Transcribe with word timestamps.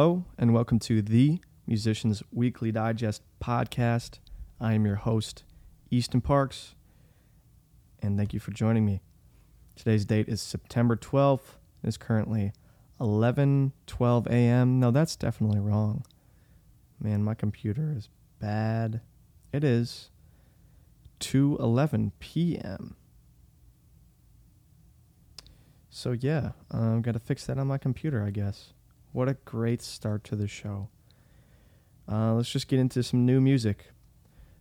Hello, 0.00 0.24
and 0.38 0.54
welcome 0.54 0.78
to 0.78 1.02
the 1.02 1.40
Musicians 1.66 2.22
Weekly 2.32 2.72
Digest 2.72 3.20
podcast. 3.38 4.18
I 4.58 4.72
am 4.72 4.86
your 4.86 4.96
host, 4.96 5.44
Easton 5.90 6.22
Parks, 6.22 6.74
and 8.00 8.16
thank 8.16 8.32
you 8.32 8.40
for 8.40 8.50
joining 8.50 8.86
me. 8.86 9.02
Today's 9.76 10.06
date 10.06 10.26
is 10.26 10.40
September 10.40 10.96
12th. 10.96 11.58
It's 11.84 11.98
currently 11.98 12.54
11:12 12.98 14.26
a.m. 14.28 14.80
No, 14.80 14.90
that's 14.90 15.16
definitely 15.16 15.60
wrong. 15.60 16.06
Man, 16.98 17.22
my 17.22 17.34
computer 17.34 17.92
is 17.94 18.08
bad. 18.38 19.02
It 19.52 19.62
is 19.62 20.08
2:11 21.20 22.12
p.m. 22.20 22.96
So 25.90 26.12
yeah, 26.12 26.52
I've 26.70 27.02
got 27.02 27.12
to 27.12 27.20
fix 27.20 27.44
that 27.44 27.58
on 27.58 27.66
my 27.66 27.76
computer, 27.76 28.24
I 28.24 28.30
guess. 28.30 28.72
What 29.12 29.28
a 29.28 29.34
great 29.44 29.82
start 29.82 30.22
to 30.24 30.36
the 30.36 30.46
show. 30.46 30.88
Uh, 32.10 32.34
let's 32.34 32.50
just 32.50 32.68
get 32.68 32.78
into 32.78 33.02
some 33.02 33.26
new 33.26 33.40
music. 33.40 33.90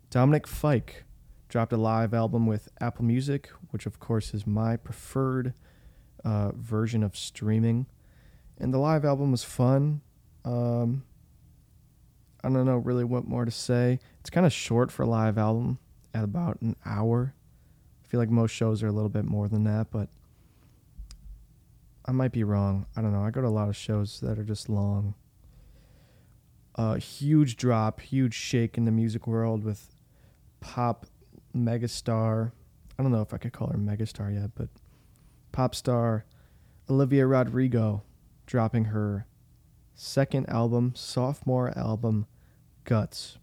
Dominic 0.10 0.48
Fike 0.48 1.04
dropped 1.50 1.72
a 1.72 1.78
live 1.78 2.16
album 2.16 2.48
with 2.48 2.68
Apple 2.82 3.06
Music, 3.06 3.50
which 3.70 3.86
of 3.86 4.00
course 4.00 4.34
is 4.34 4.48
my 4.48 4.76
preferred 4.76 5.54
uh, 6.26 6.52
version 6.54 7.04
of 7.04 7.16
streaming. 7.16 7.86
And 8.58 8.74
the 8.74 8.80
live 8.80 9.06
album 9.06 9.32
was 9.32 9.44
fun. 9.44 10.02
Um, 10.44 11.04
I 12.44 12.50
don't 12.50 12.66
know 12.66 12.78
really 12.78 13.04
what 13.04 13.28
more 13.28 13.46
to 13.46 13.52
say. 13.52 14.00
It's 14.20 14.32
kind 14.32 14.48
of 14.48 14.54
short 14.54 14.92
for 14.92 15.04
a 15.04 15.08
live 15.08 15.38
album 15.38 15.78
at 16.14 16.24
about 16.24 16.60
an 16.62 16.76
hour. 16.86 17.36
I 18.04 18.08
feel 18.08 18.20
like 18.20 18.32
most 18.32 18.52
shows 18.52 18.82
are 18.82 18.88
a 18.88 18.92
little 18.92 19.10
bit 19.10 19.26
more 19.26 19.48
than 19.48 19.64
that, 19.66 19.92
but 19.92 20.10
I 22.10 22.12
might 22.12 22.32
be 22.32 22.44
wrong. 22.44 22.88
I 22.96 23.04
don't 23.04 23.14
know. 23.14 23.22
I 23.22 23.30
go 23.30 23.40
to 23.40 23.48
a 23.48 23.50
lot 23.50 23.70
of 23.70 23.76
shows 23.76 24.20
that 24.22 24.40
are 24.40 24.44
just 24.44 24.68
long. 24.68 25.14
A 26.74 26.98
huge 26.98 27.56
drop, 27.56 28.02
huge 28.02 28.34
shake 28.34 28.80
in 28.80 28.86
the 28.86 28.92
music 28.92 29.28
world 29.28 29.64
with 29.64 29.94
pop 30.60 31.06
megastar. 31.56 32.52
I 32.98 33.04
don't 33.04 33.12
know 33.12 33.22
if 33.22 33.32
I 33.32 33.38
could 33.38 33.54
call 33.54 33.68
her 33.68 33.78
megastar 33.78 34.34
yet, 34.34 34.50
but 34.56 34.70
pop 35.52 35.76
star 35.76 36.26
Olivia 36.90 37.28
Rodrigo 37.28 38.02
dropping 38.48 38.86
her 38.86 39.28
second 39.94 40.50
album, 40.50 40.94
sophomore 40.96 41.78
album, 41.78 42.26
Guts. 42.86 43.38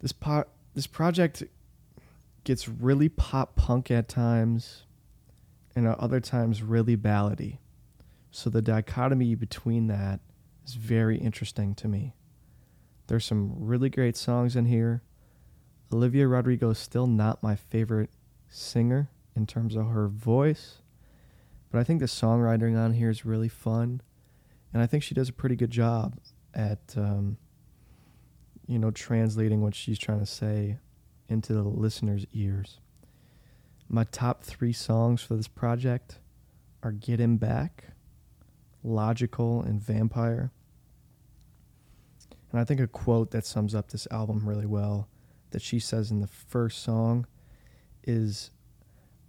This 0.00 0.12
pot, 0.12 0.48
this 0.74 0.86
project 0.86 1.44
gets 2.44 2.68
really 2.68 3.08
pop 3.08 3.56
punk 3.56 3.90
at 3.90 4.06
times 4.06 4.82
and 5.76 5.86
at 5.86 6.00
other 6.00 6.20
times 6.20 6.62
really 6.62 6.96
ballady. 6.96 7.58
So 8.30 8.50
the 8.50 8.62
dichotomy 8.62 9.34
between 9.34 9.86
that 9.88 10.20
is 10.66 10.74
very 10.74 11.18
interesting 11.18 11.74
to 11.76 11.86
me. 11.86 12.14
There's 13.06 13.24
some 13.24 13.54
really 13.56 13.90
great 13.90 14.16
songs 14.16 14.56
in 14.56 14.64
here. 14.64 15.02
Olivia 15.92 16.26
Rodrigo 16.26 16.70
is 16.70 16.78
still 16.78 17.06
not 17.06 17.42
my 17.42 17.54
favorite 17.54 18.10
singer 18.48 19.10
in 19.36 19.46
terms 19.46 19.76
of 19.76 19.86
her 19.88 20.08
voice, 20.08 20.82
but 21.70 21.78
I 21.78 21.84
think 21.84 22.00
the 22.00 22.06
songwriting 22.06 22.76
on 22.76 22.94
here 22.94 23.10
is 23.10 23.24
really 23.24 23.48
fun, 23.48 24.00
and 24.72 24.82
I 24.82 24.86
think 24.86 25.02
she 25.02 25.14
does 25.14 25.28
a 25.28 25.32
pretty 25.32 25.54
good 25.54 25.70
job 25.70 26.18
at, 26.54 26.94
um, 26.96 27.36
you 28.66 28.78
know, 28.78 28.90
translating 28.90 29.60
what 29.60 29.74
she's 29.74 29.98
trying 29.98 30.20
to 30.20 30.26
say 30.26 30.78
into 31.28 31.52
the 31.52 31.62
listener's 31.62 32.26
ears. 32.32 32.80
My 33.88 34.04
top 34.04 34.42
three 34.42 34.72
songs 34.72 35.22
for 35.22 35.36
this 35.36 35.48
project 35.48 36.18
are 36.82 36.92
Get 36.92 37.20
Him 37.20 37.36
Back, 37.36 37.84
Logical, 38.82 39.62
and 39.62 39.80
Vampire. 39.80 40.50
And 42.50 42.60
I 42.60 42.64
think 42.64 42.80
a 42.80 42.86
quote 42.86 43.30
that 43.30 43.46
sums 43.46 43.74
up 43.74 43.90
this 43.90 44.08
album 44.10 44.48
really 44.48 44.66
well 44.66 45.08
that 45.50 45.62
she 45.62 45.78
says 45.78 46.10
in 46.10 46.20
the 46.20 46.26
first 46.26 46.82
song 46.82 47.26
is 48.04 48.50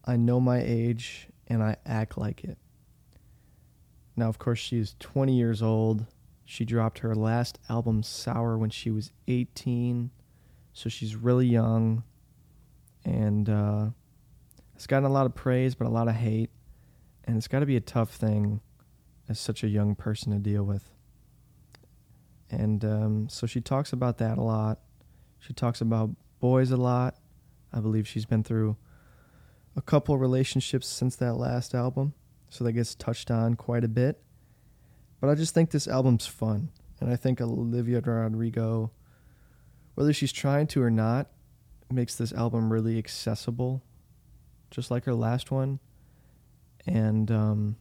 I 0.06 0.18
know 0.18 0.40
my 0.40 0.62
age 0.64 1.28
and 1.48 1.62
I 1.62 1.76
act 1.86 2.18
like 2.18 2.44
it. 2.44 2.58
Now, 4.16 4.30
of 4.30 4.40
course, 4.40 4.60
she 4.60 4.78
is 4.80 4.96
20 5.00 5.36
years 5.36 5.62
old. 5.62 6.06
She 6.46 6.66
dropped 6.66 7.00
her 7.00 7.14
last 7.14 7.60
album, 7.70 8.02
Sour, 8.02 8.58
when 8.58 8.70
she 8.72 8.90
was 8.90 9.12
18. 9.28 10.10
So 10.74 10.90
she's 10.90 11.16
really 11.16 11.46
young. 11.46 12.04
And, 13.06 13.50
uh, 13.50 13.90
it's 14.78 14.86
gotten 14.86 15.10
a 15.10 15.12
lot 15.12 15.26
of 15.26 15.34
praise, 15.34 15.74
but 15.74 15.88
a 15.88 15.90
lot 15.90 16.08
of 16.08 16.14
hate, 16.14 16.52
and 17.24 17.36
it's 17.36 17.48
got 17.48 17.62
to 17.62 17.66
be 17.66 17.76
a 17.76 17.82
tough 17.82 18.12
thing 18.12 18.62
as 19.28 19.40
such 19.40 19.64
a 19.64 19.68
young 19.68 19.96
person 19.96 20.32
to 20.32 20.38
deal 20.38 20.64
with. 20.64 20.92
And 22.52 22.86
um, 22.86 23.28
so 23.28 23.48
she 23.48 23.60
talks 23.60 23.92
about 23.92 24.20
that 24.20 24.38
a 24.38 24.44
lot. 24.44 24.78
She 25.40 25.52
talks 25.52 25.82
about 25.82 26.12
boys 26.40 26.70
a 26.70 26.78
lot. 26.78 27.16
I 27.74 27.80
believe 27.80 28.08
she's 28.08 28.28
been 28.28 28.44
through 28.44 28.78
a 29.76 29.82
couple 29.82 30.16
relationships 30.16 30.88
since 30.88 31.16
that 31.16 31.38
last 31.38 31.74
album, 31.74 32.14
so 32.48 32.64
that 32.64 32.74
gets 32.74 32.94
touched 32.94 33.32
on 33.32 33.56
quite 33.56 33.84
a 33.84 33.88
bit. 33.88 34.22
But 35.20 35.32
I 35.32 35.34
just 35.34 35.56
think 35.56 35.72
this 35.72 35.88
album's 35.88 36.28
fun, 36.28 36.70
and 37.00 37.10
I 37.10 37.16
think 37.16 37.42
Olivia 37.42 38.00
Rodrigo, 38.00 38.92
whether 39.96 40.14
she's 40.14 40.32
trying 40.32 40.68
to 40.68 40.84
or 40.84 40.92
not, 40.92 41.32
makes 41.92 42.14
this 42.14 42.32
album 42.32 42.72
really 42.72 43.00
accessible 43.00 43.82
just 44.72 44.92
like 44.92 45.06
her 45.06 45.14
last 45.14 45.52
one. 45.52 45.80
And 46.86 47.30
um, 47.32 47.76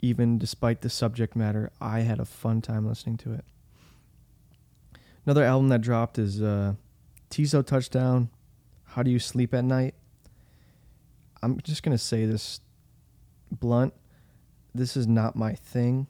even 0.00 0.38
despite 0.38 0.80
the 0.80 0.90
subject 0.90 1.36
matter, 1.36 1.70
I 1.80 2.00
had 2.00 2.20
a 2.20 2.24
fun 2.24 2.62
time 2.62 2.86
listening 2.86 3.16
to 3.18 3.32
it. 3.32 3.44
Another 5.26 5.44
album 5.44 5.68
that 5.68 5.80
dropped 5.80 6.18
is 6.18 6.42
uh, 6.42 6.74
Teezo 7.30 7.64
Touchdown. 7.64 8.30
How 8.84 9.02
do 9.02 9.10
you 9.10 9.18
sleep 9.18 9.54
at 9.54 9.64
night? 9.64 9.94
I'm 11.42 11.60
just 11.60 11.82
gonna 11.82 11.98
say 11.98 12.26
this 12.26 12.60
blunt. 13.50 13.94
This 14.74 14.96
is 14.96 15.06
not 15.06 15.36
my 15.36 15.54
thing. 15.54 16.06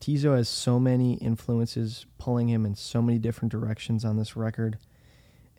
Teezo 0.00 0.36
has 0.36 0.48
so 0.48 0.80
many 0.80 1.14
influences 1.14 2.06
pulling 2.18 2.48
him 2.48 2.64
in 2.64 2.74
so 2.74 3.02
many 3.02 3.18
different 3.18 3.52
directions 3.52 4.04
on 4.04 4.16
this 4.16 4.34
record 4.34 4.78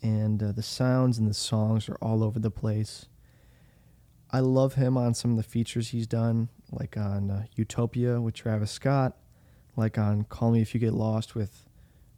and 0.01 0.41
uh, 0.41 0.51
the 0.51 0.63
sounds 0.63 1.17
and 1.17 1.29
the 1.29 1.33
songs 1.33 1.87
are 1.89 1.97
all 2.01 2.23
over 2.23 2.39
the 2.39 2.51
place. 2.51 3.07
I 4.31 4.39
love 4.39 4.75
him 4.75 4.97
on 4.97 5.13
some 5.13 5.31
of 5.31 5.37
the 5.37 5.43
features 5.43 5.89
he's 5.89 6.07
done, 6.07 6.49
like 6.71 6.95
on 6.95 7.29
uh, 7.29 7.45
Utopia 7.55 8.21
with 8.21 8.33
Travis 8.33 8.71
Scott, 8.71 9.17
like 9.75 9.97
on 9.97 10.23
Call 10.23 10.51
Me 10.51 10.61
If 10.61 10.73
You 10.73 10.79
Get 10.79 10.93
Lost 10.93 11.35
with 11.35 11.65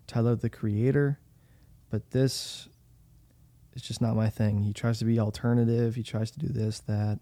Tyler 0.05 0.35
the 0.35 0.49
Creator. 0.49 1.19
But 1.89 2.11
this 2.11 2.69
is 3.73 3.81
just 3.81 4.01
not 4.01 4.15
my 4.15 4.29
thing. 4.29 4.61
He 4.61 4.73
tries 4.73 4.99
to 4.99 5.05
be 5.05 5.19
alternative, 5.19 5.95
he 5.95 6.03
tries 6.03 6.31
to 6.31 6.39
do 6.39 6.47
this, 6.47 6.79
that, 6.81 7.19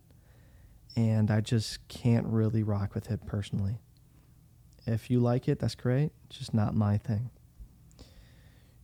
and 0.95 1.31
I 1.31 1.39
just 1.39 1.87
can't 1.87 2.27
really 2.27 2.63
rock 2.63 2.93
with 2.93 3.09
it 3.09 3.25
personally. 3.25 3.79
If 4.85 5.09
you 5.09 5.19
like 5.19 5.47
it, 5.47 5.59
that's 5.59 5.75
great. 5.75 6.11
It's 6.27 6.39
just 6.39 6.53
not 6.53 6.75
my 6.75 6.97
thing. 6.97 7.29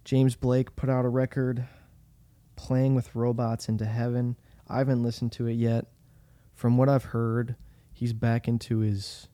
James 0.08 0.38
Blake 0.38 0.74
put 0.78 0.90
out 0.90 1.04
a 1.04 1.10
record, 1.10 1.68
Playing 2.56 2.96
with 2.96 3.14
Robots 3.14 3.68
into 3.68 3.84
Heaven. 3.84 4.38
I 4.66 4.78
haven't 4.78 5.04
listened 5.04 5.34
to 5.34 5.48
it 5.48 5.56
yet. 5.56 5.88
From 6.54 6.78
what 6.78 6.88
I've 6.88 7.04
heard, 7.04 7.58
he's 7.92 8.14
back 8.14 8.48
into 8.48 8.80
his 8.80 9.28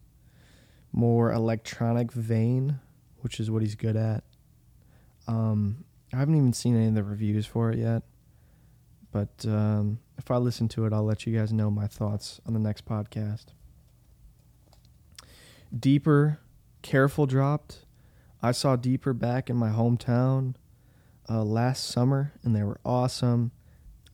more 0.91 1.31
electronic 1.31 2.11
vein, 2.11 2.79
which 3.21 3.39
is 3.39 3.51
what 3.51 3.61
he's 3.61 3.75
good 3.75 3.95
at. 3.95 4.23
Um, 5.27 5.85
I 6.11 6.17
haven't 6.17 6.37
even 6.37 6.53
seen 6.53 6.75
any 6.75 6.87
of 6.87 6.95
the 6.95 7.03
reviews 7.03 7.45
for 7.45 7.69
it 7.69 7.77
yet. 7.77 8.01
But 9.11 9.45
um, 9.47 9.99
if 10.17 10.31
I 10.31 10.37
listen 10.37 10.67
to 10.69 10.87
it, 10.87 10.91
I'll 10.91 11.03
let 11.03 11.27
you 11.27 11.37
guys 11.37 11.53
know 11.53 11.69
my 11.69 11.85
thoughts 11.85 12.41
on 12.47 12.53
the 12.53 12.59
next 12.59 12.83
podcast. 12.83 13.45
Deeper, 15.79 16.39
Careful 16.81 17.27
dropped. 17.27 17.85
I 18.41 18.51
saw 18.51 18.75
Deeper 18.75 19.13
back 19.13 19.51
in 19.51 19.55
my 19.55 19.69
hometown 19.69 20.55
uh, 21.29 21.43
last 21.43 21.85
summer, 21.85 22.33
and 22.43 22.55
they 22.55 22.63
were 22.63 22.79
awesome. 22.85 23.51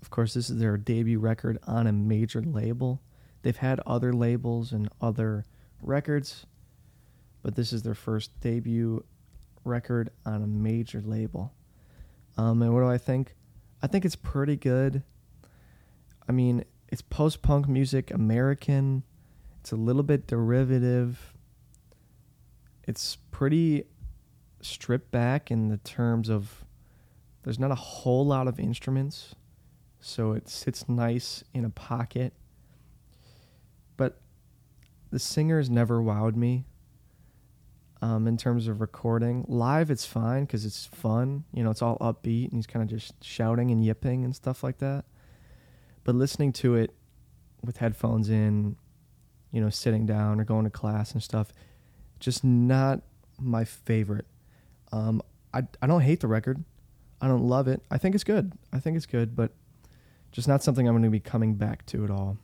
Of 0.01 0.09
course, 0.09 0.33
this 0.33 0.49
is 0.49 0.59
their 0.59 0.77
debut 0.77 1.19
record 1.19 1.59
on 1.67 1.87
a 1.87 1.91
major 1.91 2.41
label. 2.41 3.01
They've 3.41 3.57
had 3.57 3.79
other 3.85 4.13
labels 4.13 4.71
and 4.71 4.89
other 5.01 5.45
records, 5.81 6.45
but 7.41 7.55
this 7.55 7.73
is 7.73 7.83
their 7.83 7.95
first 7.95 8.39
debut 8.41 9.03
record 9.63 10.09
on 10.25 10.43
a 10.43 10.47
major 10.47 11.01
label. 11.01 11.53
Um, 12.37 12.61
and 12.61 12.73
what 12.73 12.81
do 12.81 12.87
I 12.87 12.97
think? 12.97 13.35
I 13.81 13.87
think 13.87 14.05
it's 14.05 14.15
pretty 14.15 14.55
good. 14.55 15.03
I 16.27 16.31
mean, 16.31 16.63
it's 16.89 17.01
post 17.01 17.41
punk 17.41 17.67
music, 17.67 18.11
American. 18.11 19.03
It's 19.59 19.71
a 19.71 19.75
little 19.75 20.03
bit 20.03 20.27
derivative. 20.27 21.33
It's 22.83 23.17
pretty 23.31 23.85
stripped 24.61 25.11
back 25.11 25.51
in 25.51 25.69
the 25.69 25.77
terms 25.77 26.29
of 26.29 26.65
there's 27.43 27.59
not 27.59 27.71
a 27.71 27.75
whole 27.75 28.25
lot 28.25 28.47
of 28.47 28.59
instruments, 28.59 29.35
so 29.99 30.33
it 30.33 30.47
sits 30.49 30.87
nice 30.89 31.43
in 31.53 31.65
a 31.65 31.69
pocket. 31.69 32.33
But 33.97 34.19
the 35.11 35.19
singer 35.19 35.61
singers 35.61 35.69
never 35.69 36.01
wowed 36.01 36.35
me. 36.35 36.65
Um, 38.01 38.27
in 38.27 38.37
terms 38.37 38.69
of 38.69 38.79
recording 38.79 39.43
live, 39.49 39.91
it's 39.91 40.05
fine 40.05 40.45
because 40.45 40.63
it's 40.63 40.85
fun. 40.85 41.43
You 41.53 41.63
know, 41.63 41.69
it's 41.69 41.81
all 41.81 41.97
upbeat 41.97 42.45
and 42.45 42.53
he's 42.53 42.67
kind 42.67 42.81
of 42.81 42.89
just 42.89 43.21
shouting 43.21 43.71
and 43.71 43.83
yipping 43.83 44.23
and 44.23 44.33
stuff 44.33 44.63
like 44.63 44.77
that. 44.77 45.03
But 46.05 46.15
listening 46.15 46.53
to 46.53 46.75
it 46.75 46.93
with 47.61 47.77
headphones 47.77 48.29
in, 48.29 48.77
you 49.51 49.59
know, 49.59 49.69
sitting 49.69 50.05
down 50.05 50.39
or 50.39 50.45
going 50.45 50.63
to 50.63 50.69
class 50.69 51.11
and 51.11 51.21
stuff, 51.21 51.51
just 52.21 52.41
not 52.41 53.01
my 53.37 53.65
favorite. 53.65 54.25
Um, 54.93 55.21
I 55.53 55.63
I 55.81 55.87
don't 55.87 56.01
hate 56.01 56.21
the 56.21 56.27
record. 56.27 56.63
I 57.21 57.27
don't 57.27 57.43
love 57.43 57.67
it. 57.67 57.81
I 57.91 57.97
think 57.97 58.15
it's 58.15 58.23
good. 58.23 58.53
I 58.71 58.79
think 58.79 58.95
it's 58.95 59.05
good, 59.05 59.35
but 59.35 59.51
just 60.31 60.47
not 60.47 60.63
something 60.63 60.87
I'm 60.87 60.93
going 60.93 61.03
to 61.03 61.09
be 61.09 61.19
coming 61.19 61.55
back 61.55 61.85
to 61.87 62.03
at 62.03 62.11
all. 62.11 62.37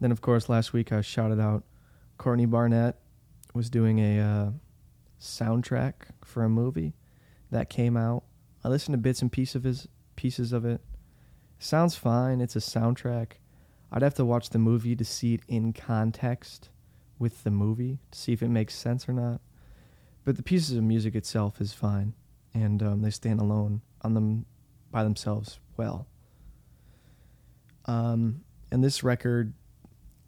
Then, 0.00 0.10
of 0.10 0.20
course, 0.20 0.48
last 0.48 0.72
week 0.72 0.92
I 0.92 1.00
shouted 1.00 1.40
out 1.40 1.64
Courtney 2.18 2.46
Barnett 2.46 2.96
was 3.54 3.70
doing 3.70 3.98
a 3.98 4.20
uh, 4.20 4.50
soundtrack 5.20 5.94
for 6.24 6.44
a 6.44 6.48
movie 6.48 6.94
that 7.50 7.70
came 7.70 7.96
out. 7.96 8.24
I 8.62 8.68
listened 8.68 8.94
to 8.94 8.98
bits 8.98 9.22
and 9.22 9.32
pieces 9.32 9.54
of 9.54 9.64
his 9.64 9.88
pieces 10.16 10.52
of 10.52 10.64
it. 10.64 10.80
Sounds 11.58 11.94
fine. 11.94 12.40
It's 12.40 12.56
a 12.56 12.60
soundtrack. 12.60 13.32
I'd 13.90 14.02
have 14.02 14.14
to 14.14 14.24
watch 14.24 14.50
the 14.50 14.58
movie 14.58 14.96
to 14.96 15.04
see 15.04 15.34
it 15.34 15.40
in 15.48 15.72
context 15.72 16.70
with 17.18 17.44
the 17.44 17.50
movie 17.50 17.98
to 18.10 18.18
see 18.18 18.32
if 18.32 18.42
it 18.42 18.48
makes 18.48 18.74
sense 18.74 19.08
or 19.08 19.12
not. 19.12 19.40
But 20.24 20.36
the 20.36 20.42
pieces 20.42 20.76
of 20.76 20.82
music 20.82 21.14
itself 21.14 21.60
is 21.60 21.72
fine, 21.72 22.14
and 22.62 22.82
um, 22.82 23.02
they 23.02 23.10
stand 23.10 23.40
alone 23.40 23.82
on 24.02 24.14
them 24.14 24.46
by 24.90 25.04
themselves 25.04 25.60
well. 25.76 26.06
Um, 27.84 28.42
and 28.72 28.82
this 28.82 29.04
record 29.04 29.52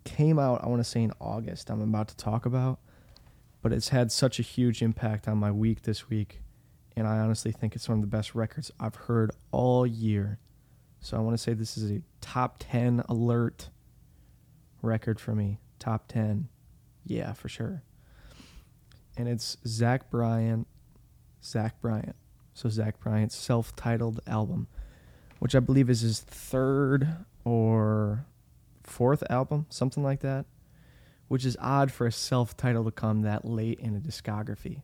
came 0.04 0.38
out, 0.38 0.62
I 0.62 0.68
want 0.68 0.80
to 0.80 0.88
say 0.88 1.02
in 1.02 1.12
August. 1.20 1.70
I'm 1.70 1.80
about 1.80 2.08
to 2.08 2.16
talk 2.16 2.46
about, 2.46 2.78
but 3.62 3.72
it's 3.72 3.88
had 3.88 4.12
such 4.12 4.38
a 4.38 4.42
huge 4.42 4.82
impact 4.82 5.26
on 5.26 5.38
my 5.38 5.50
week 5.50 5.82
this 5.82 6.08
week, 6.08 6.42
and 6.96 7.06
I 7.06 7.18
honestly 7.18 7.50
think 7.50 7.74
it's 7.74 7.88
one 7.88 7.98
of 7.98 8.02
the 8.02 8.08
best 8.08 8.34
records 8.34 8.70
I've 8.78 8.94
heard 8.94 9.30
all 9.50 9.86
year. 9.86 10.38
So 11.00 11.16
I 11.16 11.20
want 11.20 11.34
to 11.34 11.42
say 11.42 11.54
this 11.54 11.78
is 11.78 11.90
a 11.90 12.02
top 12.20 12.56
10 12.58 13.04
alert 13.08 13.70
record 14.82 15.18
for 15.18 15.34
me. 15.34 15.60
Top 15.78 16.08
10. 16.08 16.48
Yeah, 17.06 17.32
for 17.32 17.48
sure. 17.48 17.82
And 19.16 19.28
it's 19.28 19.56
Zach 19.66 20.10
Bryan, 20.10 20.66
Zach 21.42 21.80
Bryant. 21.80 22.16
So 22.54 22.68
Zach 22.68 22.98
Bryant's 23.00 23.36
self-titled 23.36 24.20
album, 24.26 24.66
which 25.38 25.54
I 25.54 25.60
believe 25.60 25.88
is 25.88 26.00
his 26.00 26.20
third 26.20 27.08
or 27.44 28.26
fourth 28.82 29.22
album, 29.30 29.66
something 29.70 30.02
like 30.02 30.20
that. 30.20 30.46
Which 31.28 31.44
is 31.44 31.56
odd 31.60 31.92
for 31.92 32.06
a 32.06 32.12
self-title 32.12 32.84
to 32.84 32.90
come 32.90 33.20
that 33.22 33.44
late 33.44 33.78
in 33.80 33.94
a 33.94 34.00
discography. 34.00 34.82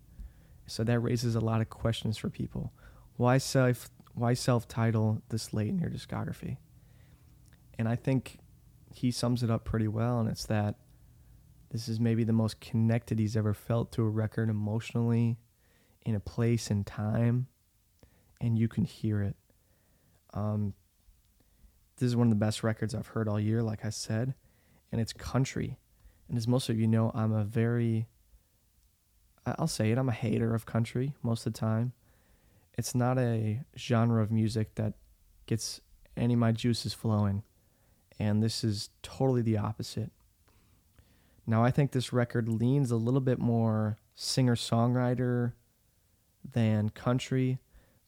So 0.66 0.84
that 0.84 1.00
raises 1.00 1.34
a 1.34 1.40
lot 1.40 1.60
of 1.60 1.70
questions 1.70 2.18
for 2.18 2.28
people. 2.28 2.72
Why 3.16 3.38
self 3.38 3.90
why 4.14 4.34
self-title 4.34 5.22
this 5.30 5.52
late 5.52 5.68
in 5.68 5.78
your 5.78 5.90
discography? 5.90 6.58
And 7.78 7.88
I 7.88 7.96
think 7.96 8.38
he 8.94 9.10
sums 9.10 9.42
it 9.42 9.50
up 9.50 9.64
pretty 9.64 9.88
well 9.88 10.20
and 10.20 10.28
it's 10.28 10.46
that 10.46 10.76
this 11.70 11.88
is 11.88 11.98
maybe 11.98 12.22
the 12.22 12.32
most 12.32 12.60
connected 12.60 13.18
he's 13.18 13.36
ever 13.36 13.52
felt 13.52 13.90
to 13.92 14.02
a 14.02 14.08
record 14.08 14.48
emotionally 14.48 15.38
in 16.04 16.14
a 16.14 16.20
place 16.20 16.70
and 16.70 16.86
time, 16.86 17.46
and 18.40 18.58
you 18.58 18.68
can 18.68 18.84
hear 18.84 19.22
it. 19.22 19.36
Um, 20.32 20.74
this 21.96 22.08
is 22.08 22.16
one 22.16 22.26
of 22.26 22.30
the 22.30 22.44
best 22.44 22.62
records 22.62 22.94
I've 22.94 23.08
heard 23.08 23.28
all 23.28 23.40
year, 23.40 23.62
like 23.62 23.84
I 23.84 23.90
said, 23.90 24.34
and 24.90 25.00
it's 25.00 25.12
country. 25.12 25.78
And 26.28 26.36
as 26.36 26.48
most 26.48 26.68
of 26.68 26.78
you 26.78 26.86
know, 26.86 27.10
I'm 27.14 27.32
a 27.32 27.44
very, 27.44 28.08
I'll 29.46 29.66
say 29.66 29.90
it, 29.90 29.98
I'm 29.98 30.08
a 30.08 30.12
hater 30.12 30.54
of 30.54 30.66
country 30.66 31.14
most 31.22 31.46
of 31.46 31.52
the 31.52 31.58
time. 31.58 31.92
It's 32.76 32.94
not 32.94 33.18
a 33.18 33.60
genre 33.78 34.22
of 34.22 34.32
music 34.32 34.74
that 34.74 34.94
gets 35.46 35.80
any 36.16 36.34
of 36.34 36.40
my 36.40 36.52
juices 36.52 36.92
flowing. 36.92 37.44
And 38.18 38.42
this 38.42 38.64
is 38.64 38.90
totally 39.02 39.42
the 39.42 39.58
opposite. 39.58 40.10
Now, 41.46 41.62
I 41.62 41.70
think 41.70 41.92
this 41.92 42.12
record 42.12 42.48
leans 42.48 42.90
a 42.90 42.96
little 42.96 43.20
bit 43.20 43.38
more 43.38 43.98
singer 44.14 44.56
songwriter 44.56 45.52
than 46.52 46.90
country, 46.90 47.58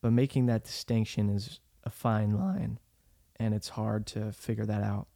but 0.00 0.12
making 0.12 0.46
that 0.46 0.64
distinction 0.64 1.30
is 1.30 1.60
a 1.84 1.90
fine 1.90 2.32
line, 2.32 2.78
and 3.36 3.54
it's 3.54 3.70
hard 3.70 4.06
to 4.06 4.32
figure 4.32 4.66
that 4.66 4.82
out. 4.82 5.06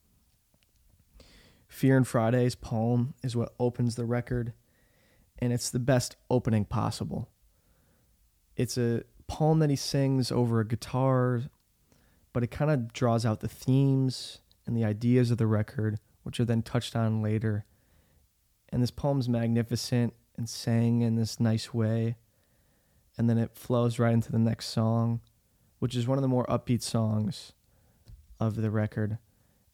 Fear 1.69 1.99
and 1.99 2.06
Friday's 2.06 2.55
poem 2.55 3.14
is 3.22 3.37
what 3.37 3.55
opens 3.61 3.94
the 3.94 4.05
record, 4.05 4.52
and 5.38 5.52
it's 5.52 5.70
the 5.70 5.78
best 5.78 6.17
opening 6.28 6.64
possible. 6.64 7.28
It's 8.56 8.76
a 8.76 9.05
poem 9.28 9.61
that 9.61 9.70
he 9.70 9.76
sings 9.76 10.32
over 10.32 10.61
a 10.61 10.67
guitar, 10.67 11.43
but 12.32 12.43
it 12.43 12.50
kind 12.50 12.70
of 12.70 12.93
draws 12.93 13.25
out 13.25 13.40
the 13.40 13.49
themes 13.49 14.38
and 14.67 14.76
the 14.76 14.84
ideas 14.84 15.31
of 15.31 15.38
the 15.38 15.46
record, 15.46 15.99
which 16.25 16.40
are 16.40 16.44
then 16.44 16.62
touched 16.62 16.96
on 16.96 17.22
later 17.22 17.64
and 18.70 18.82
this 18.82 18.90
poem's 18.90 19.28
magnificent 19.28 20.14
and 20.37 20.49
sang 20.49 21.02
in 21.02 21.17
this 21.17 21.40
nice 21.40 21.75
way. 21.75 22.17
And 23.20 23.28
then 23.28 23.37
it 23.37 23.55
flows 23.55 23.99
right 23.99 24.14
into 24.14 24.32
the 24.32 24.38
next 24.38 24.69
song, 24.69 25.20
which 25.78 25.94
is 25.94 26.06
one 26.06 26.17
of 26.17 26.22
the 26.22 26.28
more 26.28 26.46
upbeat 26.46 26.81
songs 26.81 27.52
of 28.40 28.56
the 28.56 28.70
record. 28.70 29.19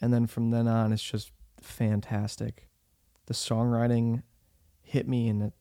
And 0.00 0.12
then 0.12 0.26
from 0.26 0.50
then 0.50 0.66
on, 0.66 0.93
it's 0.93 1.00
just 1.00 1.31
fantastic. 1.60 2.66
The 3.26 3.34
songwriting 3.34 4.25
hit 4.82 5.06
me 5.06 5.28
in 5.28 5.43
an 5.43 5.52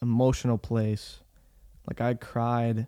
emotional 0.00 0.56
place. 0.56 1.20
Like 1.86 2.00
I 2.00 2.14
cried 2.14 2.86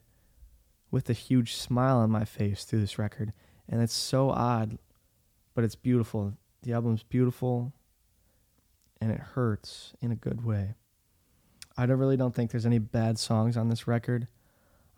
with 0.91 1.11
a 1.11 1.13
huge 1.13 1.55
smile 1.55 1.99
on 1.99 2.11
my 2.11 2.25
face 2.25 2.65
through 2.65 2.81
this 2.81 2.99
record. 2.99 3.35
And 3.69 3.83
it's 3.83 3.93
so 3.93 4.31
odd, 4.31 4.79
but 5.55 5.65
it's 5.65 5.77
beautiful. 5.77 6.33
The 6.63 6.73
album's 6.73 7.03
beautiful 7.03 7.75
and 9.03 9.13
it 9.13 9.21
hurts 9.21 9.93
in 10.01 10.11
a 10.11 10.17
good 10.17 10.47
way. 10.47 10.77
I 11.81 11.87
don't, 11.87 11.99
really 11.99 12.19
don't 12.19 12.35
think 12.35 12.51
there's 12.51 12.67
any 12.67 12.79
bad 12.79 13.19
songs 13.19 13.57
on 13.57 13.71
this 13.71 13.87
record. 13.87 14.29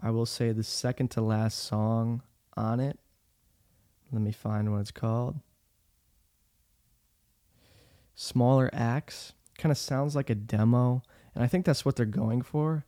I 0.00 0.10
will 0.10 0.26
say 0.26 0.50
the 0.50 0.64
second 0.64 1.12
to 1.12 1.20
last 1.20 1.62
song 1.62 2.22
on 2.56 2.80
it. 2.80 2.98
Let 4.10 4.20
me 4.20 4.32
find 4.32 4.72
what 4.72 4.80
it's 4.80 4.90
called. 4.90 5.38
Smaller 8.16 8.68
Acts 8.72 9.32
kind 9.58 9.70
of 9.70 9.78
sounds 9.78 10.16
like 10.16 10.28
a 10.28 10.34
demo, 10.34 11.04
and 11.36 11.44
I 11.44 11.46
think 11.46 11.64
that's 11.64 11.84
what 11.84 11.94
they're 11.94 12.04
going 12.04 12.42
for. 12.42 12.84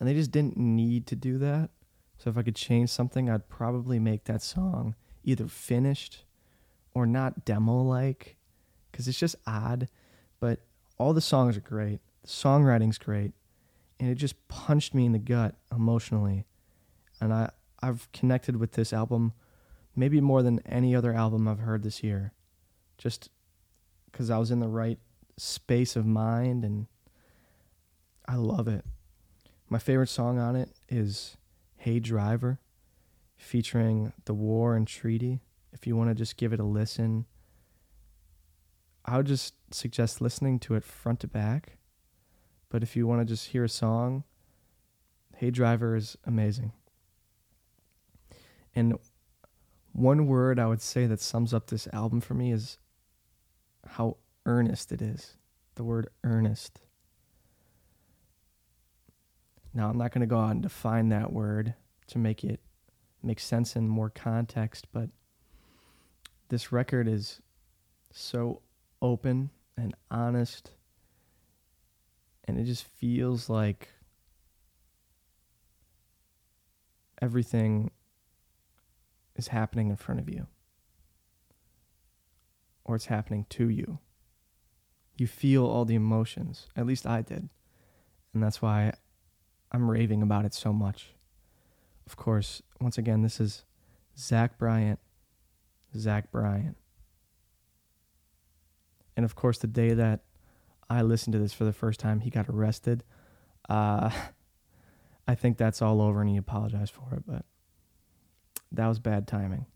And 0.00 0.08
they 0.08 0.14
just 0.14 0.32
didn't 0.32 0.56
need 0.56 1.06
to 1.06 1.14
do 1.14 1.38
that. 1.38 1.70
So 2.18 2.30
if 2.30 2.36
I 2.36 2.42
could 2.42 2.56
change 2.56 2.90
something, 2.90 3.30
I'd 3.30 3.48
probably 3.48 4.00
make 4.00 4.24
that 4.24 4.42
song 4.42 4.96
either 5.22 5.46
finished 5.46 6.24
or 6.94 7.06
not 7.06 7.44
demo 7.44 7.80
like 7.80 8.38
because 8.90 9.06
it's 9.06 9.18
just 9.18 9.36
odd 9.46 9.88
but 10.40 10.60
all 10.98 11.12
the 11.12 11.20
songs 11.20 11.56
are 11.56 11.60
great. 11.60 12.00
Songwriting's 12.26 12.98
great. 12.98 13.32
And 13.98 14.10
it 14.10 14.16
just 14.16 14.48
punched 14.48 14.94
me 14.94 15.06
in 15.06 15.12
the 15.12 15.18
gut 15.18 15.54
emotionally. 15.74 16.44
And 17.20 17.32
I, 17.32 17.50
I've 17.80 18.10
connected 18.12 18.56
with 18.56 18.72
this 18.72 18.92
album 18.92 19.32
maybe 19.94 20.20
more 20.20 20.42
than 20.42 20.60
any 20.66 20.94
other 20.94 21.14
album 21.14 21.48
I've 21.48 21.60
heard 21.60 21.82
this 21.82 22.02
year. 22.02 22.32
Just 22.98 23.30
because 24.10 24.30
I 24.30 24.38
was 24.38 24.50
in 24.50 24.60
the 24.60 24.68
right 24.68 24.98
space 25.38 25.96
of 25.96 26.06
mind 26.06 26.64
and 26.64 26.86
I 28.28 28.36
love 28.36 28.68
it. 28.68 28.84
My 29.68 29.78
favorite 29.78 30.08
song 30.08 30.38
on 30.38 30.56
it 30.56 30.70
is 30.88 31.36
Hey 31.76 32.00
Driver 32.00 32.60
featuring 33.36 34.12
The 34.24 34.34
War 34.34 34.76
and 34.76 34.86
Treaty. 34.86 35.40
If 35.72 35.86
you 35.86 35.96
want 35.96 36.10
to 36.10 36.14
just 36.14 36.36
give 36.36 36.52
it 36.52 36.60
a 36.60 36.64
listen, 36.64 37.26
I 39.04 39.16
would 39.18 39.26
just 39.26 39.54
suggest 39.70 40.20
listening 40.20 40.58
to 40.60 40.74
it 40.74 40.84
front 40.84 41.20
to 41.20 41.28
back. 41.28 41.78
But 42.68 42.82
if 42.82 42.96
you 42.96 43.06
want 43.06 43.20
to 43.20 43.24
just 43.24 43.48
hear 43.48 43.64
a 43.64 43.68
song, 43.68 44.24
Hey 45.36 45.50
Driver 45.50 45.96
is 45.96 46.16
amazing. 46.24 46.72
And 48.74 48.98
one 49.92 50.26
word 50.26 50.58
I 50.58 50.66
would 50.66 50.82
say 50.82 51.06
that 51.06 51.20
sums 51.20 51.54
up 51.54 51.68
this 51.68 51.88
album 51.92 52.20
for 52.20 52.34
me 52.34 52.52
is 52.52 52.78
how 53.86 54.18
earnest 54.44 54.92
it 54.92 55.00
is. 55.00 55.36
The 55.76 55.84
word 55.84 56.08
earnest. 56.24 56.80
Now, 59.72 59.90
I'm 59.90 59.98
not 59.98 60.10
going 60.10 60.20
to 60.20 60.26
go 60.26 60.38
out 60.38 60.52
and 60.52 60.62
define 60.62 61.10
that 61.10 61.32
word 61.32 61.74
to 62.08 62.18
make 62.18 62.42
it 62.44 62.60
make 63.22 63.40
sense 63.40 63.76
in 63.76 63.88
more 63.88 64.08
context, 64.08 64.86
but 64.92 65.10
this 66.48 66.72
record 66.72 67.08
is 67.08 67.40
so 68.12 68.62
open 69.02 69.50
and 69.76 69.94
honest. 70.10 70.70
And 72.46 72.58
it 72.58 72.64
just 72.64 72.84
feels 72.84 73.48
like 73.48 73.88
everything 77.20 77.90
is 79.34 79.48
happening 79.48 79.90
in 79.90 79.96
front 79.96 80.20
of 80.20 80.28
you, 80.28 80.46
or 82.84 82.94
it's 82.96 83.06
happening 83.06 83.46
to 83.50 83.68
you. 83.68 83.98
You 85.16 85.26
feel 85.26 85.66
all 85.66 85.84
the 85.84 85.94
emotions. 85.94 86.68
At 86.76 86.86
least 86.86 87.06
I 87.06 87.22
did. 87.22 87.48
and 88.32 88.42
that's 88.42 88.60
why 88.60 88.92
I'm 89.72 89.90
raving 89.90 90.22
about 90.22 90.44
it 90.44 90.52
so 90.54 90.72
much. 90.72 91.14
Of 92.06 92.16
course, 92.16 92.62
once 92.80 92.98
again, 92.98 93.22
this 93.22 93.40
is 93.40 93.64
Zach 94.16 94.58
Bryant. 94.58 95.00
Zach 95.96 96.30
Bryant. 96.30 96.76
And 99.16 99.24
of 99.24 99.34
course, 99.34 99.58
the 99.58 99.66
day 99.66 99.94
that 99.94 100.20
I 100.88 101.02
listened 101.02 101.32
to 101.32 101.38
this 101.38 101.52
for 101.52 101.64
the 101.64 101.72
first 101.72 102.00
time, 102.00 102.20
he 102.20 102.30
got 102.30 102.48
arrested. 102.48 103.04
Uh, 103.68 104.10
I 105.28 105.34
think 105.34 105.58
that's 105.58 105.82
all 105.82 106.00
over 106.00 106.20
and 106.20 106.30
he 106.30 106.36
apologized 106.36 106.92
for 106.92 107.14
it, 107.14 107.24
but 107.26 107.44
that 108.72 108.86
was 108.86 108.98
bad 108.98 109.26
timing. 109.26 109.66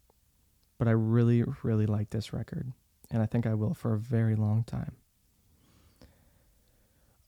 But 0.78 0.88
I 0.88 0.92
really, 0.92 1.44
really 1.62 1.86
like 1.86 2.10
this 2.10 2.32
record, 2.32 2.72
and 3.10 3.20
I 3.22 3.26
think 3.26 3.46
I 3.46 3.54
will 3.54 3.74
for 3.74 3.94
a 3.94 3.98
very 3.98 4.36
long 4.36 4.64
time. 4.64 4.92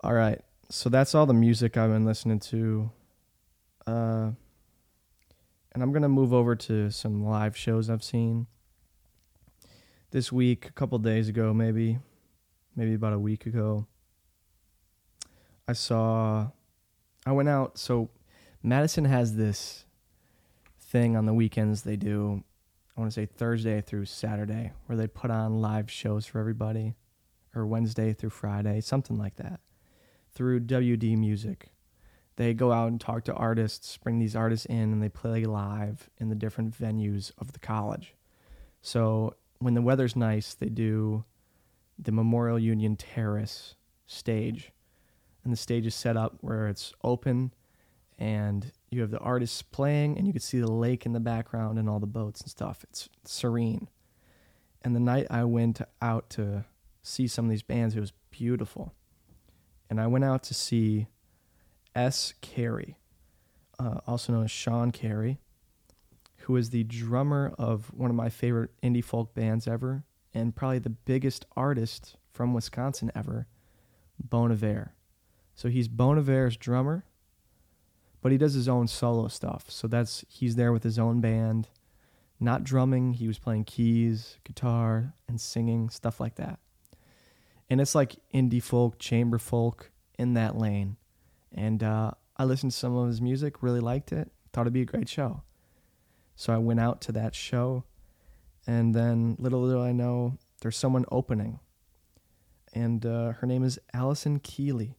All 0.00 0.14
right, 0.14 0.40
so 0.70 0.88
that's 0.88 1.14
all 1.14 1.26
the 1.26 1.34
music 1.34 1.76
I've 1.76 1.90
been 1.90 2.06
listening 2.06 2.40
to. 2.40 2.90
Uh, 3.86 4.30
and 5.72 5.82
I'm 5.82 5.92
going 5.92 6.02
to 6.02 6.08
move 6.08 6.32
over 6.32 6.54
to 6.54 6.90
some 6.90 7.24
live 7.24 7.56
shows 7.56 7.90
I've 7.90 8.04
seen. 8.04 8.46
This 10.10 10.30
week, 10.30 10.66
a 10.66 10.72
couple 10.72 10.98
days 10.98 11.28
ago, 11.28 11.54
maybe, 11.54 11.98
maybe 12.76 12.94
about 12.94 13.12
a 13.12 13.18
week 13.18 13.46
ago, 13.46 13.86
I 15.66 15.72
saw, 15.72 16.48
I 17.24 17.32
went 17.32 17.48
out. 17.48 17.78
So 17.78 18.10
Madison 18.62 19.04
has 19.04 19.36
this 19.36 19.84
thing 20.80 21.16
on 21.16 21.26
the 21.26 21.34
weekends 21.34 21.82
they 21.82 21.96
do, 21.96 22.44
I 22.96 23.00
want 23.00 23.12
to 23.12 23.14
say 23.14 23.26
Thursday 23.26 23.80
through 23.80 24.04
Saturday, 24.04 24.72
where 24.86 24.96
they 24.96 25.06
put 25.06 25.30
on 25.30 25.60
live 25.60 25.90
shows 25.90 26.26
for 26.26 26.38
everybody, 26.38 26.94
or 27.54 27.66
Wednesday 27.66 28.12
through 28.12 28.30
Friday, 28.30 28.80
something 28.80 29.16
like 29.16 29.36
that, 29.36 29.60
through 30.34 30.60
WUD 30.60 31.04
Music 31.18 31.72
they 32.36 32.54
go 32.54 32.72
out 32.72 32.88
and 32.88 33.00
talk 33.00 33.24
to 33.24 33.34
artists, 33.34 33.96
bring 33.98 34.18
these 34.18 34.36
artists 34.36 34.66
in, 34.66 34.92
and 34.92 35.02
they 35.02 35.08
play 35.08 35.44
live 35.44 36.08
in 36.18 36.28
the 36.28 36.34
different 36.34 36.78
venues 36.78 37.32
of 37.38 37.52
the 37.52 37.58
college. 37.58 38.14
So 38.80 39.36
when 39.58 39.74
the 39.74 39.82
weather's 39.82 40.16
nice, 40.16 40.54
they 40.54 40.68
do 40.68 41.24
the 41.98 42.12
Memorial 42.12 42.58
Union 42.58 42.96
Terrace 42.96 43.74
stage. 44.06 44.72
And 45.44 45.52
the 45.52 45.56
stage 45.56 45.86
is 45.86 45.94
set 45.94 46.16
up 46.16 46.36
where 46.40 46.68
it's 46.68 46.92
open 47.02 47.52
and 48.18 48.70
you 48.90 49.00
have 49.00 49.10
the 49.10 49.18
artists 49.18 49.62
playing 49.62 50.16
and 50.16 50.26
you 50.26 50.32
can 50.32 50.40
see 50.40 50.60
the 50.60 50.70
lake 50.70 51.06
in 51.06 51.12
the 51.12 51.20
background 51.20 51.78
and 51.78 51.88
all 51.88 51.98
the 51.98 52.06
boats 52.06 52.40
and 52.40 52.50
stuff. 52.50 52.84
It's 52.84 53.08
serene. 53.24 53.88
And 54.82 54.94
the 54.94 55.00
night 55.00 55.26
I 55.30 55.44
went 55.44 55.80
out 56.00 56.30
to 56.30 56.64
see 57.02 57.26
some 57.26 57.46
of 57.46 57.50
these 57.50 57.62
bands, 57.62 57.96
it 57.96 58.00
was 58.00 58.12
beautiful. 58.30 58.94
And 59.90 60.00
I 60.00 60.06
went 60.06 60.24
out 60.24 60.42
to 60.44 60.54
see 60.54 61.08
S. 61.94 62.34
Carey, 62.40 62.96
uh, 63.78 64.00
also 64.06 64.32
known 64.32 64.44
as 64.44 64.50
Sean 64.50 64.90
Carey, 64.90 65.38
who 66.42 66.56
is 66.56 66.70
the 66.70 66.84
drummer 66.84 67.52
of 67.58 67.92
one 67.94 68.10
of 68.10 68.16
my 68.16 68.28
favorite 68.28 68.70
indie 68.82 69.04
folk 69.04 69.34
bands 69.34 69.68
ever, 69.68 70.04
and 70.34 70.54
probably 70.54 70.78
the 70.78 70.90
biggest 70.90 71.44
artist 71.56 72.16
from 72.32 72.54
Wisconsin 72.54 73.10
ever, 73.14 73.46
Bon 74.18 74.50
Iver. 74.50 74.94
So 75.54 75.68
he's 75.68 75.88
Bon 75.88 76.18
Iver's 76.18 76.56
drummer, 76.56 77.04
but 78.20 78.32
he 78.32 78.38
does 78.38 78.54
his 78.54 78.68
own 78.68 78.88
solo 78.88 79.28
stuff. 79.28 79.66
So 79.68 79.86
that's 79.86 80.24
he's 80.28 80.56
there 80.56 80.72
with 80.72 80.82
his 80.82 80.98
own 80.98 81.20
band, 81.20 81.68
not 82.40 82.64
drumming. 82.64 83.14
He 83.14 83.26
was 83.26 83.38
playing 83.38 83.64
keys, 83.64 84.38
guitar, 84.44 85.14
and 85.28 85.40
singing 85.40 85.90
stuff 85.90 86.20
like 86.20 86.36
that. 86.36 86.58
And 87.68 87.80
it's 87.80 87.94
like 87.94 88.16
indie 88.34 88.62
folk, 88.62 88.98
chamber 88.98 89.38
folk 89.38 89.90
in 90.18 90.34
that 90.34 90.56
lane. 90.56 90.96
And 91.54 91.82
uh, 91.82 92.12
I 92.36 92.44
listened 92.44 92.72
to 92.72 92.78
some 92.78 92.96
of 92.96 93.08
his 93.08 93.20
music, 93.20 93.62
really 93.62 93.80
liked 93.80 94.12
it, 94.12 94.30
thought 94.52 94.62
it'd 94.62 94.72
be 94.72 94.82
a 94.82 94.86
great 94.86 95.08
show. 95.08 95.42
So 96.34 96.52
I 96.52 96.58
went 96.58 96.80
out 96.80 97.00
to 97.02 97.12
that 97.12 97.34
show, 97.34 97.84
and 98.66 98.94
then 98.94 99.36
little 99.38 99.68
did 99.68 99.78
I 99.78 99.92
know, 99.92 100.38
there's 100.60 100.76
someone 100.76 101.04
opening. 101.10 101.60
And 102.72 103.04
uh, 103.04 103.32
her 103.32 103.46
name 103.46 103.64
is 103.64 103.78
Allison 103.92 104.38
Keeley. 104.38 104.96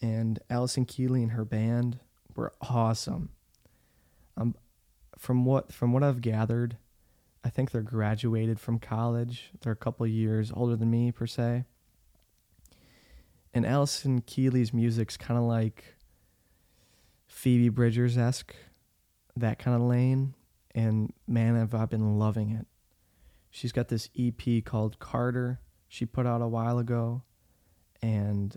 And 0.00 0.38
Allison 0.48 0.84
Keeley 0.84 1.22
and 1.22 1.32
her 1.32 1.44
band 1.44 1.98
were 2.34 2.52
awesome. 2.60 3.30
Um, 4.36 4.54
from 5.16 5.44
what 5.44 5.72
from 5.72 5.92
what 5.92 6.04
I've 6.04 6.20
gathered, 6.20 6.76
I 7.42 7.50
think 7.50 7.70
they're 7.70 7.82
graduated 7.82 8.60
from 8.60 8.78
college. 8.78 9.50
They're 9.60 9.72
a 9.72 9.76
couple 9.76 10.06
years 10.06 10.52
older 10.54 10.76
than 10.76 10.90
me 10.90 11.10
per 11.10 11.26
se 11.26 11.64
and 13.54 13.66
Allison 13.66 14.20
Keeley's 14.20 14.72
music's 14.72 15.16
kind 15.16 15.38
of 15.38 15.44
like 15.44 15.96
Phoebe 17.26 17.68
Bridgers 17.68 18.16
esque, 18.16 18.54
that 19.36 19.58
kind 19.58 19.74
of 19.76 19.82
lane. 19.82 20.34
And 20.78 21.12
man, 21.26 21.56
have 21.56 21.74
I 21.74 21.86
been 21.86 22.18
loving 22.18 22.50
it. 22.50 22.66
She's 23.50 23.72
got 23.72 23.88
this 23.88 24.08
EP 24.18 24.64
called 24.64 24.98
Carter 24.98 25.60
she 25.90 26.04
put 26.04 26.26
out 26.26 26.42
a 26.42 26.46
while 26.46 26.78
ago, 26.78 27.22
and 28.02 28.54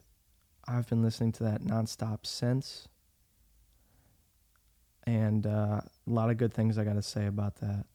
I've 0.68 0.90
been 0.90 1.02
listening 1.02 1.32
to 1.34 1.44
that 1.46 1.62
nonstop 1.62 2.26
since. 2.26 2.90
And 5.08 5.48
uh, 5.48 5.80
a 5.80 5.90
lot 6.06 6.30
of 6.30 6.36
good 6.36 6.54
things 6.54 6.78
I 6.78 6.84
got 6.84 6.96
to 6.96 7.02
say 7.02 7.26
about 7.26 7.56
that. 7.62 7.86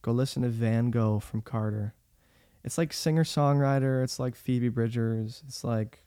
Go 0.00 0.12
listen 0.12 0.42
to 0.42 0.48
Van 0.48 0.90
Gogh 0.90 1.20
from 1.20 1.42
Carter 1.42 1.94
it's 2.64 2.78
like 2.78 2.92
singer 2.92 3.24
songwriter. 3.24 4.02
It's 4.04 4.18
like 4.18 4.36
Phoebe 4.36 4.68
Bridgers. 4.68 5.42
It's 5.46 5.64
like 5.64 6.04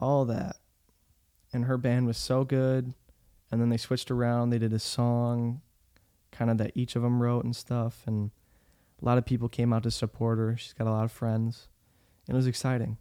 all 0.00 0.24
that. 0.24 0.56
And 1.52 1.64
her 1.64 1.78
band 1.78 2.06
was 2.06 2.16
so 2.16 2.44
good. 2.44 2.94
And 3.50 3.60
then 3.60 3.68
they 3.68 3.76
switched 3.76 4.10
around. 4.10 4.50
They 4.50 4.58
did 4.58 4.72
a 4.72 4.78
song, 4.78 5.60
kind 6.40 6.50
of 6.50 6.56
that 6.56 6.72
each 6.74 6.96
of 6.96 7.02
them 7.02 7.22
wrote 7.22 7.44
and 7.44 7.54
stuff. 7.54 8.02
And 8.06 8.30
a 9.00 9.04
lot 9.04 9.18
of 9.18 9.26
people 9.26 9.50
came 9.50 9.74
out 9.74 9.82
to 9.82 9.90
support 9.90 10.38
her. 10.38 10.56
She's 10.56 10.72
got 10.72 10.86
a 10.86 10.90
lot 10.90 11.04
of 11.04 11.12
friends. 11.12 11.68
And 12.26 12.34
it 12.34 12.38
was 12.38 12.46
exciting. 12.46 12.96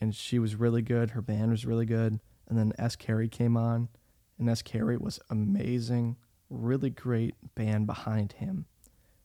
And 0.00 0.12
she 0.12 0.40
was 0.40 0.56
really 0.56 0.82
good. 0.82 1.10
Her 1.10 1.22
band 1.22 1.52
was 1.52 1.64
really 1.64 1.86
good. 1.86 2.18
And 2.48 2.58
then 2.58 2.72
S. 2.78 2.96
Carey 2.96 3.28
came 3.28 3.56
on. 3.56 3.88
And 4.40 4.50
S. 4.50 4.60
Carey 4.60 4.96
was 4.96 5.20
amazing. 5.30 6.16
Really 6.50 6.90
great 6.90 7.36
band 7.54 7.86
behind 7.86 8.32
him. 8.32 8.66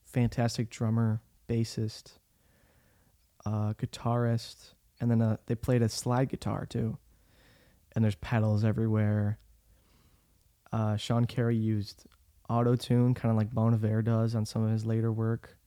Fantastic 0.05 0.69
drummer, 0.69 1.23
bassist, 1.49 2.19
uh, 3.47 3.73
guitarist, 3.73 4.73
and 5.01 5.09
then 5.09 5.23
uh, 5.23 5.37
they 5.47 5.55
played 5.55 5.81
a 5.81 5.89
slide 5.89 6.29
guitar 6.29 6.67
too. 6.67 6.99
And 7.95 8.03
there's 8.03 8.15
pedals 8.15 8.63
everywhere. 8.63 9.39
Uh, 10.71 10.97
Sean 10.97 11.25
Carey 11.25 11.55
used 11.55 12.05
auto 12.49 12.75
tune, 12.75 13.13
kind 13.13 13.31
of 13.31 13.37
like 13.37 13.53
Bon 13.53 13.73
Iver 13.73 14.01
does 14.01 14.35
on 14.35 14.45
some 14.45 14.63
of 14.63 14.71
his 14.71 14.85
later 14.85 15.11
work. 15.11 15.57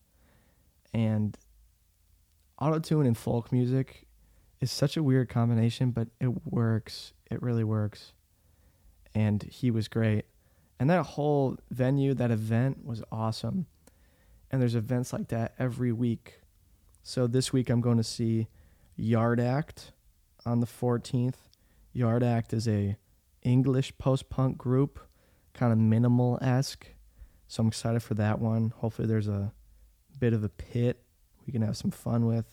And 0.92 1.36
auto 2.60 2.78
tune 2.78 3.06
and 3.06 3.16
folk 3.16 3.52
music 3.52 4.06
is 4.60 4.70
such 4.70 4.96
a 4.96 5.02
weird 5.02 5.28
combination, 5.28 5.90
but 5.90 6.08
it 6.20 6.46
works. 6.46 7.12
It 7.30 7.42
really 7.42 7.64
works. 7.64 8.12
And 9.14 9.42
he 9.42 9.70
was 9.70 9.88
great. 9.88 10.26
And 10.78 10.88
that 10.90 11.02
whole 11.04 11.58
venue, 11.70 12.14
that 12.14 12.30
event 12.30 12.84
was 12.84 13.02
awesome 13.12 13.66
and 14.50 14.60
there's 14.60 14.74
events 14.74 15.12
like 15.12 15.28
that 15.28 15.54
every 15.58 15.92
week. 15.92 16.40
So 17.02 17.26
this 17.26 17.52
week 17.52 17.70
I'm 17.70 17.80
going 17.80 17.98
to 17.98 18.04
see 18.04 18.48
Yard 18.96 19.40
Act 19.40 19.92
on 20.44 20.60
the 20.60 20.66
14th. 20.66 21.36
Yard 21.92 22.22
Act 22.22 22.52
is 22.52 22.66
a 22.66 22.96
English 23.42 23.96
post-punk 23.98 24.58
group, 24.58 24.98
kind 25.54 25.72
of 25.72 25.78
minimal 25.78 26.38
esque. 26.40 26.86
So 27.48 27.62
I'm 27.62 27.68
excited 27.68 28.02
for 28.02 28.14
that 28.14 28.38
one. 28.38 28.72
Hopefully 28.76 29.08
there's 29.08 29.28
a 29.28 29.52
bit 30.18 30.32
of 30.32 30.44
a 30.44 30.48
pit 30.48 31.02
we 31.46 31.52
can 31.52 31.62
have 31.62 31.76
some 31.76 31.90
fun 31.90 32.26
with. 32.26 32.46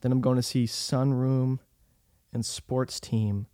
Then 0.00 0.12
I'm 0.12 0.20
going 0.20 0.36
to 0.36 0.42
see 0.42 0.64
Sunroom 0.64 1.58
and 2.32 2.44
Sports 2.46 3.00
Team 3.00 3.46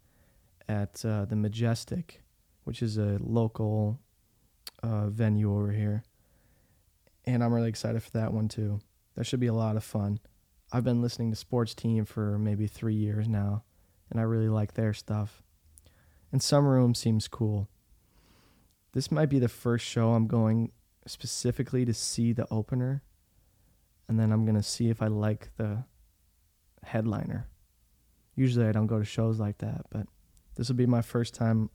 at 0.69 1.05
uh, 1.05 1.25
the 1.25 1.37
Majestic, 1.37 2.23
which 2.65 2.83
is 2.83 2.99
a 2.99 3.19
local 3.21 4.01
uh, 4.83 5.09
venue 5.09 5.55
over 5.55 5.73
here 5.73 6.05
and 7.27 7.43
I'm 7.43 7.53
really 7.53 7.69
excited 7.69 8.03
for 8.03 8.11
that 8.13 8.33
one 8.33 8.49
too. 8.49 8.81
That 9.17 9.25
should 9.25 9.41
be 9.41 9.47
a 9.47 9.55
lot 9.55 9.77
of 9.77 9.85
fun. 9.85 10.21
I've 10.73 10.85
been 10.85 11.03
listening 11.03 11.31
to 11.31 11.37
Sports 11.37 11.75
Team 11.75 12.05
for 12.05 12.39
maybe 12.39 12.67
three 12.67 12.95
years 12.95 13.29
now, 13.29 13.63
and 14.11 14.19
I 14.19 14.25
really 14.25 14.49
like 14.49 14.75
their 14.75 14.93
stuff. 14.93 15.43
And 16.33 16.41
Sunroom 16.41 16.97
seems 16.97 17.29
cool. 17.29 17.69
This 18.95 19.11
might 19.11 19.29
be 19.29 19.41
the 19.41 19.49
first 19.49 19.85
show 19.85 20.13
I'm 20.13 20.29
going 20.29 20.71
specifically 21.05 21.85
to 21.85 21.93
see 21.93 22.33
the 22.33 22.47
opener, 22.49 23.03
and 24.09 24.21
then 24.21 24.31
I'm 24.31 24.45
going 24.45 24.55
to 24.55 24.63
see 24.63 24.89
if 24.89 25.03
I 25.03 25.09
like 25.09 25.51
the 25.57 25.83
headliner. 26.85 27.49
Usually 28.37 28.67
I 28.67 28.73
don't 28.73 28.87
go 28.87 29.01
to 29.01 29.05
shows 29.05 29.41
like 29.41 29.59
that, 29.59 29.87
but 29.91 30.07
this 30.55 30.69
will 30.69 30.77
be 30.77 30.87
my 30.87 31.03
first 31.03 31.35
time 31.35 31.71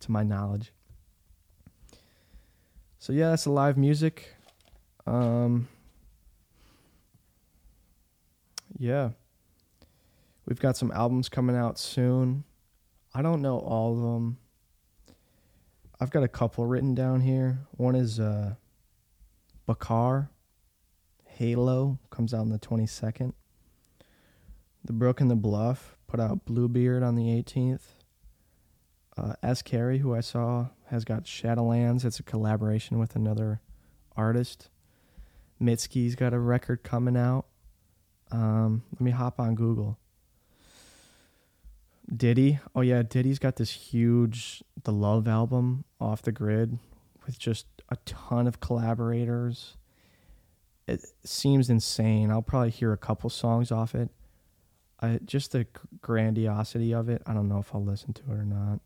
to 0.00 0.12
my 0.12 0.22
knowledge. 0.22 0.72
So, 2.98 3.14
yeah, 3.14 3.30
that's 3.30 3.44
the 3.44 3.50
live 3.50 3.78
music. 3.78 4.36
Um, 5.06 5.68
yeah. 8.76 9.10
We've 10.44 10.60
got 10.60 10.76
some 10.76 10.92
albums 10.92 11.30
coming 11.30 11.56
out 11.56 11.78
soon. 11.78 12.44
I 13.14 13.22
don't 13.22 13.40
know 13.40 13.58
all 13.58 13.94
of 13.94 14.02
them. 14.02 14.36
I've 16.02 16.10
got 16.10 16.24
a 16.24 16.28
couple 16.28 16.66
written 16.66 16.96
down 16.96 17.20
here. 17.20 17.60
One 17.76 17.94
is 17.94 18.18
uh, 18.18 18.56
Bakar. 19.66 20.30
Halo 21.24 22.00
comes 22.10 22.34
out 22.34 22.40
on 22.40 22.48
the 22.48 22.58
22nd. 22.58 23.34
The 24.84 24.92
Brook 24.92 25.20
and 25.20 25.30
the 25.30 25.36
Bluff 25.36 25.96
put 26.08 26.18
out 26.18 26.44
Bluebeard 26.44 27.04
on 27.04 27.14
the 27.14 27.26
18th. 27.40 27.82
Uh, 29.16 29.34
S. 29.44 29.62
Carey, 29.62 29.98
who 29.98 30.12
I 30.12 30.22
saw, 30.22 30.70
has 30.86 31.04
got 31.04 31.22
Shadowlands. 31.22 32.04
It's 32.04 32.18
a 32.18 32.24
collaboration 32.24 32.98
with 32.98 33.14
another 33.14 33.60
artist. 34.16 34.70
Mitski's 35.62 36.16
got 36.16 36.34
a 36.34 36.40
record 36.40 36.82
coming 36.82 37.16
out. 37.16 37.46
Um, 38.32 38.82
let 38.92 39.00
me 39.00 39.12
hop 39.12 39.38
on 39.38 39.54
Google. 39.54 40.00
Diddy. 42.14 42.58
Oh 42.74 42.80
yeah, 42.80 43.02
Diddy's 43.02 43.38
got 43.38 43.56
this 43.56 43.70
huge 43.70 44.62
The 44.82 44.92
Love 44.92 45.28
album 45.28 45.84
off 46.00 46.22
the 46.22 46.32
grid 46.32 46.78
with 47.26 47.38
just 47.38 47.66
a 47.88 47.96
ton 48.04 48.46
of 48.46 48.60
collaborators. 48.60 49.76
It 50.86 51.04
seems 51.24 51.70
insane. 51.70 52.30
I'll 52.30 52.42
probably 52.42 52.70
hear 52.70 52.92
a 52.92 52.98
couple 52.98 53.30
songs 53.30 53.70
off 53.70 53.94
it. 53.94 54.10
I 55.00 55.20
just 55.24 55.52
the 55.52 55.66
grandiosity 56.00 56.92
of 56.92 57.08
it. 57.08 57.22
I 57.26 57.34
don't 57.34 57.48
know 57.48 57.58
if 57.58 57.74
I'll 57.74 57.84
listen 57.84 58.12
to 58.14 58.22
it 58.22 58.34
or 58.34 58.44
not. 58.44 58.80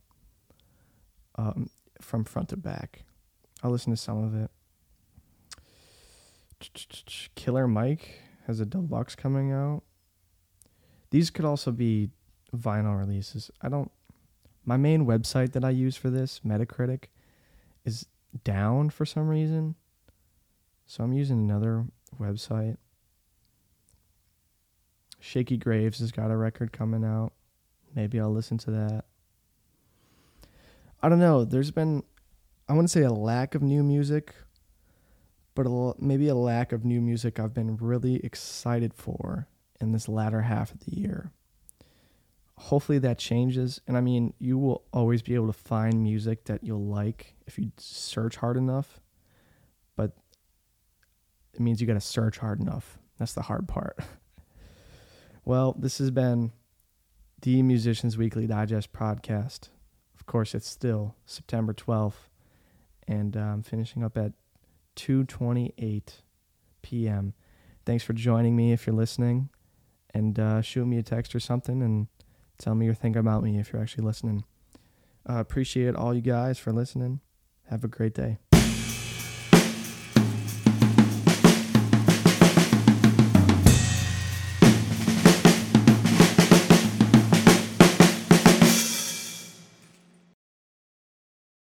Um, 1.37 1.71
from 2.01 2.25
front 2.25 2.51
to 2.51 2.57
back, 2.57 3.05
I'll 3.63 3.71
listen 3.71 3.93
to 3.93 3.97
some 3.97 4.23
of 4.25 4.35
it. 4.35 4.51
Killer 7.35 7.69
Mike 7.69 8.21
has 8.47 8.61
a 8.61 8.67
deluxe 8.67 9.15
coming 9.15 9.53
out. 9.53 9.83
These 11.11 11.31
could 11.31 11.45
also 11.45 11.71
be 11.71 12.11
vinyl 12.57 12.99
releases. 12.99 13.51
I 13.61 13.69
don't. 13.69 13.91
My 14.65 14.77
main 14.77 15.07
website 15.07 15.53
that 15.53 15.65
I 15.65 15.71
use 15.71 15.97
for 15.97 16.11
this, 16.11 16.41
Metacritic, 16.45 17.05
is 17.85 18.07
down 18.45 18.91
for 18.91 19.07
some 19.07 19.29
reason. 19.29 19.77
So 20.87 21.05
I'm 21.05 21.13
using 21.13 21.39
another 21.39 21.87
website. 22.21 22.77
Shakey 25.21 25.57
Graves 25.57 25.99
has 25.99 26.13
got 26.13 26.31
a 26.31 26.37
record 26.37 26.73
coming 26.73 27.05
out. 27.05 27.33
Maybe 27.95 28.21
I'll 28.21 28.33
listen 28.33 28.59
to 28.59 28.71
that. 28.73 29.05
I 31.03 31.09
don't 31.09 31.19
know. 31.19 31.45
There's 31.45 31.71
been, 31.71 32.03
I 32.69 32.73
wouldn't 32.73 32.91
say 32.91 33.03
a 33.03 33.13
lack 33.13 33.55
of 33.55 33.63
new 33.63 33.83
music, 33.83 34.35
but 35.55 35.67
a, 35.67 35.95
maybe 35.99 36.29
a 36.29 36.35
lack 36.35 36.73
of 36.73 36.85
new 36.85 37.01
music 37.01 37.41
I've 37.41 37.55
been 37.55 37.77
really 37.77 38.17
excited 38.25 38.95
for 38.95 39.49
in 39.81 39.93
this 39.93 40.09
latter 40.09 40.43
half 40.43 40.73
of 40.73 40.81
the 40.81 40.97
year. 40.97 41.33
Hopefully 42.59 42.99
that 42.99 43.19
changes. 43.19 43.81
And 43.87 43.97
I 43.97 44.01
mean, 44.01 44.33
you 44.39 44.59
will 44.59 44.85
always 44.93 45.23
be 45.23 45.35
able 45.35 45.49
to 45.49 45.53
find 45.53 46.03
music 46.03 46.45
that 46.45 46.65
you'll 46.65 46.87
like 46.87 47.35
if 47.47 47.59
you 47.59 47.71
search 47.77 48.37
hard 48.37 48.57
enough. 48.57 49.01
But 49.95 50.13
it 51.53 51.61
means 51.61 51.81
you 51.81 51.87
got 51.87 51.95
to 51.95 52.01
search 52.01 52.39
hard 52.39 52.61
enough. 52.61 52.99
That's 53.19 53.35
the 53.35 53.43
hard 53.43 53.69
part. 53.69 53.99
well, 55.45 55.75
this 55.79 55.99
has 55.99 56.11
been 56.11 56.53
the 57.43 57.63
Musicians 57.63 58.17
Weekly 58.17 58.47
Digest 58.47 58.93
podcast. 58.93 59.69
Of 60.19 60.27
course, 60.27 60.55
it's 60.55 60.69
still 60.69 61.15
September 61.27 61.73
12th, 61.73 62.29
and 63.07 63.37
I'm 63.37 63.53
um, 63.53 63.63
finishing 63.63 64.03
up 64.03 64.17
at 64.17 64.33
2:28 64.97 66.23
p.m. 66.83 67.35
Thanks 67.85 68.03
for 68.03 68.13
joining 68.15 68.57
me 68.57 68.73
if 68.73 68.87
you're 68.87 68.97
listening, 68.97 69.51
and 70.13 70.39
uh, 70.39 70.63
shoot 70.63 70.87
me 70.87 70.99
a 70.99 71.03
text 71.03 71.35
or 71.35 71.41
something 71.41 71.83
and 71.83 72.09
tell 72.59 72.75
me 72.75 72.87
your 72.87 72.95
thing 72.95 73.17
about 73.17 73.43
me 73.43 73.59
if 73.59 73.73
you're 73.73 73.83
actually 73.83 74.05
listening. 74.05 74.45
Uh, 75.29 75.39
appreciate 75.39 75.95
all 75.95 76.15
you 76.15 76.21
guys 76.21 76.59
for 76.59 76.73
listening. 76.73 77.21
Have 77.69 77.85
a 77.85 77.89
great 77.89 78.15
day. 78.15 78.39